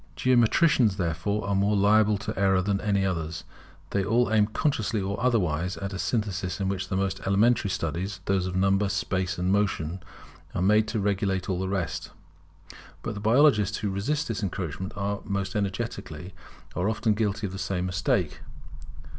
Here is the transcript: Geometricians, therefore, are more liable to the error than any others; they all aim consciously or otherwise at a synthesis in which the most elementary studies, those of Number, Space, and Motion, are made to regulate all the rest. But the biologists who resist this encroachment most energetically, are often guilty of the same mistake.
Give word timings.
Geometricians, 0.15 0.97
therefore, 0.97 1.47
are 1.47 1.53
more 1.53 1.75
liable 1.77 2.17
to 2.17 2.33
the 2.33 2.39
error 2.39 2.63
than 2.63 2.81
any 2.81 3.05
others; 3.05 3.43
they 3.91 4.03
all 4.03 4.33
aim 4.33 4.47
consciously 4.47 4.99
or 4.99 5.21
otherwise 5.23 5.77
at 5.77 5.93
a 5.93 5.99
synthesis 5.99 6.59
in 6.59 6.67
which 6.67 6.87
the 6.89 6.97
most 6.97 7.19
elementary 7.27 7.69
studies, 7.69 8.19
those 8.25 8.47
of 8.47 8.55
Number, 8.55 8.89
Space, 8.89 9.37
and 9.37 9.51
Motion, 9.51 10.01
are 10.55 10.61
made 10.63 10.87
to 10.87 10.99
regulate 10.99 11.49
all 11.51 11.59
the 11.59 11.69
rest. 11.69 12.09
But 13.03 13.13
the 13.13 13.19
biologists 13.19 13.77
who 13.77 13.91
resist 13.91 14.27
this 14.27 14.41
encroachment 14.41 14.93
most 15.29 15.55
energetically, 15.55 16.33
are 16.75 16.89
often 16.89 17.13
guilty 17.13 17.45
of 17.45 17.53
the 17.53 17.59
same 17.59 17.85
mistake. 17.85 18.39